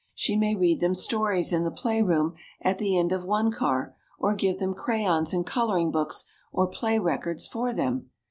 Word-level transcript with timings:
She 0.15 0.35
may 0.35 0.55
read 0.55 0.79
them 0.79 0.95
stories 0.95 1.53
in 1.53 1.63
the 1.63 1.69
playroom 1.69 2.33
at 2.59 2.79
the 2.79 2.97
end 2.97 3.11
of 3.11 3.23
one 3.23 3.51
car, 3.51 3.95
or 4.17 4.33
give 4.33 4.57
them 4.57 4.73
crayons 4.73 5.31
and 5.31 5.45
coloring 5.45 5.91
books, 5.91 6.25
or 6.51 6.65
play 6.65 6.97
records 6.97 7.47
for 7.47 7.71
them. 7.71 8.09